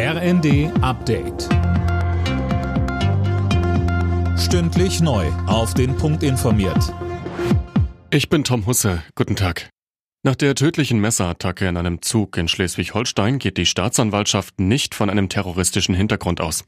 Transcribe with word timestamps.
RND 0.00 0.70
Update. 0.80 1.48
Stündlich 4.38 5.00
neu. 5.00 5.26
Auf 5.48 5.74
den 5.74 5.96
Punkt 5.96 6.22
informiert. 6.22 6.94
Ich 8.12 8.28
bin 8.28 8.44
Tom 8.44 8.64
Husse. 8.66 9.02
Guten 9.16 9.34
Tag. 9.34 9.70
Nach 10.22 10.36
der 10.36 10.54
tödlichen 10.54 11.00
Messerattacke 11.00 11.66
in 11.66 11.76
einem 11.76 12.00
Zug 12.00 12.36
in 12.36 12.46
Schleswig-Holstein 12.46 13.40
geht 13.40 13.56
die 13.56 13.66
Staatsanwaltschaft 13.66 14.60
nicht 14.60 14.94
von 14.94 15.10
einem 15.10 15.28
terroristischen 15.28 15.96
Hintergrund 15.96 16.40
aus. 16.40 16.64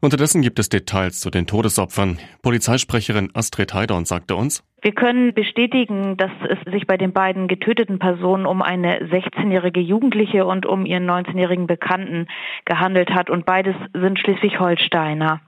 Unterdessen 0.00 0.40
gibt 0.40 0.60
es 0.60 0.68
Details 0.68 1.18
zu 1.18 1.30
den 1.30 1.48
Todesopfern. 1.48 2.20
Polizeisprecherin 2.42 3.30
Astrid 3.34 3.74
Heidorn 3.74 4.04
sagte 4.04 4.36
uns, 4.36 4.62
wir 4.80 4.92
können 4.92 5.34
bestätigen, 5.34 6.16
dass 6.16 6.30
es 6.48 6.72
sich 6.72 6.86
bei 6.86 6.96
den 6.96 7.12
beiden 7.12 7.48
getöteten 7.48 7.98
Personen 7.98 8.46
um 8.46 8.62
eine 8.62 9.04
16-jährige 9.04 9.80
Jugendliche 9.80 10.46
und 10.46 10.66
um 10.66 10.86
ihren 10.86 11.08
19-jährigen 11.08 11.66
Bekannten 11.66 12.26
gehandelt 12.64 13.10
hat 13.10 13.28
und 13.28 13.44
beides 13.44 13.74
sind 13.92 14.18
Schleswig-Holsteiner. 14.18 15.40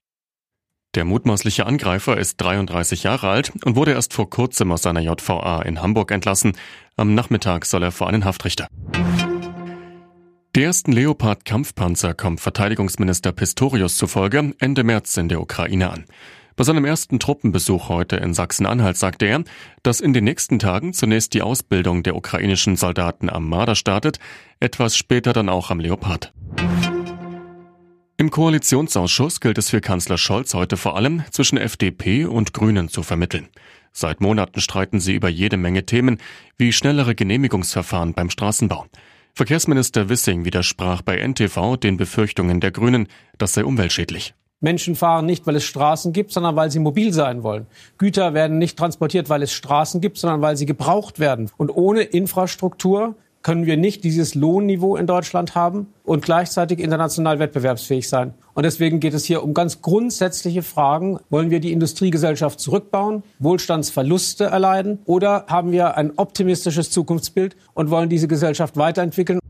Der 0.97 1.05
mutmaßliche 1.05 1.66
Angreifer 1.66 2.16
ist 2.16 2.39
33 2.39 3.05
Jahre 3.05 3.29
alt 3.29 3.53
und 3.65 3.77
wurde 3.77 3.93
erst 3.93 4.12
vor 4.12 4.29
kurzem 4.29 4.73
aus 4.73 4.83
seiner 4.83 5.01
JVA 5.01 5.62
in 5.62 5.81
Hamburg 5.81 6.11
entlassen. 6.11 6.56
Am 6.97 7.15
Nachmittag 7.15 7.65
soll 7.65 7.84
er 7.84 7.92
vor 7.92 8.09
einen 8.09 8.25
Haftrichter. 8.25 8.67
Die 10.56 10.65
ersten 10.65 10.91
Leopard-Kampfpanzer 10.91 12.15
kommt 12.15 12.41
Verteidigungsminister 12.41 13.31
Pistorius 13.31 13.97
zufolge 13.97 14.53
Ende 14.59 14.83
März 14.83 15.17
in 15.17 15.28
der 15.28 15.41
Ukraine 15.41 15.91
an. 15.91 16.06
Bei 16.60 16.64
seinem 16.64 16.84
ersten 16.84 17.19
Truppenbesuch 17.19 17.88
heute 17.88 18.16
in 18.16 18.34
Sachsen-Anhalt 18.34 18.98
sagte 18.98 19.24
er, 19.24 19.45
dass 19.82 20.02
in 20.02 20.12
den 20.12 20.24
nächsten 20.24 20.59
Tagen 20.59 20.92
zunächst 20.92 21.33
die 21.33 21.41
Ausbildung 21.41 22.02
der 22.02 22.14
ukrainischen 22.14 22.77
Soldaten 22.77 23.30
am 23.30 23.48
Marder 23.48 23.74
startet, 23.74 24.19
etwas 24.60 24.95
später 24.95 25.33
dann 25.33 25.48
auch 25.48 25.70
am 25.70 25.80
Leopard. 25.80 26.34
Im 28.19 28.30
Koalitionsausschuss 28.30 29.41
gilt 29.41 29.56
es 29.56 29.70
für 29.70 29.80
Kanzler 29.80 30.19
Scholz 30.19 30.52
heute 30.52 30.77
vor 30.77 30.97
allem 30.97 31.22
zwischen 31.30 31.56
FDP 31.56 32.27
und 32.27 32.52
Grünen 32.52 32.91
zu 32.91 33.02
vermitteln. 33.02 33.48
Seit 33.95 34.20
Monaten 34.20 34.61
streiten 34.61 35.00
sie 35.00 35.14
über 35.14 35.30
jede 35.30 35.56
Menge 35.56 35.86
Themen, 35.86 36.19
wie 36.58 36.74
schnellere 36.74 37.14
Genehmigungsverfahren 37.14 38.12
beim 38.12 38.28
Straßenbau. 38.28 38.84
Verkehrsminister 39.33 40.11
Wissing 40.11 40.45
widersprach 40.45 41.00
bei 41.00 41.27
NTV 41.27 41.78
den 41.78 41.97
Befürchtungen 41.97 42.61
der 42.61 42.70
Grünen, 42.70 43.08
das 43.39 43.55
sei 43.55 43.64
umweltschädlich. 43.64 44.34
Menschen 44.61 44.94
fahren 44.94 45.27
nicht, 45.27 45.47
weil 45.47 45.56
es 45.56 45.64
Straßen 45.64 46.12
gibt, 46.12 46.33
sondern 46.33 46.55
weil 46.55 46.70
sie 46.70 46.78
mobil 46.78 47.12
sein 47.12 47.42
wollen. 47.42 47.66
Güter 47.97 48.34
werden 48.34 48.58
nicht 48.58 48.78
transportiert, 48.78 49.30
weil 49.30 49.42
es 49.42 49.52
Straßen 49.52 50.00
gibt, 50.00 50.19
sondern 50.19 50.42
weil 50.42 50.56
sie 50.56 50.67
gebraucht 50.67 51.19
werden. 51.19 51.50
Und 51.56 51.70
ohne 51.70 52.02
Infrastruktur 52.02 53.14
können 53.42 53.64
wir 53.64 53.78
nicht 53.78 54.05
dieses 54.05 54.34
Lohnniveau 54.34 54.97
in 54.97 55.06
Deutschland 55.06 55.55
haben 55.55 55.86
und 56.05 56.22
gleichzeitig 56.22 56.78
international 56.78 57.39
wettbewerbsfähig 57.39 58.06
sein. 58.06 58.34
Und 58.52 58.64
deswegen 58.64 59.00
geht 59.00 59.14
es 59.14 59.25
hier 59.25 59.42
um 59.42 59.55
ganz 59.55 59.80
grundsätzliche 59.80 60.62
Fragen. 60.62 61.19
Wollen 61.30 61.50
wir 61.50 61.61
die 61.61 61.72
Industriegesellschaft 61.72 62.61
zurückbauen, 62.61 63.22
Wohlstandsverluste 63.39 64.45
erleiden 64.45 64.98
oder 65.06 65.47
haben 65.48 65.72
wir 65.72 65.97
ein 65.97 66.12
optimistisches 66.17 66.91
Zukunftsbild 66.91 67.56
und 67.72 67.89
wollen 67.91 68.11
diese 68.11 68.28
Gesellschaft 68.28 68.77
weiterentwickeln? 68.77 69.41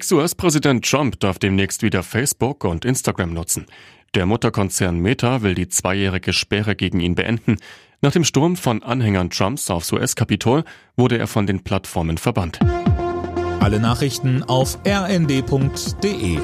Ex-US-Präsident 0.00 0.82
Trump 0.88 1.20
darf 1.20 1.38
demnächst 1.38 1.82
wieder 1.82 2.02
Facebook 2.02 2.64
und 2.64 2.86
Instagram 2.86 3.34
nutzen. 3.34 3.66
Der 4.14 4.24
Mutterkonzern 4.24 4.98
Meta 4.98 5.42
will 5.42 5.54
die 5.54 5.68
zweijährige 5.68 6.32
Sperre 6.32 6.74
gegen 6.74 7.00
ihn 7.00 7.14
beenden. 7.14 7.56
Nach 8.00 8.10
dem 8.10 8.24
Sturm 8.24 8.56
von 8.56 8.82
Anhängern 8.82 9.28
Trumps 9.28 9.68
aufs 9.68 9.92
US-Kapitol 9.92 10.64
wurde 10.96 11.18
er 11.18 11.26
von 11.26 11.46
den 11.46 11.62
Plattformen 11.62 12.16
verbannt. 12.16 12.60
Alle 13.60 13.78
Nachrichten 13.78 14.42
auf 14.42 14.78
rnd.de 14.86 16.38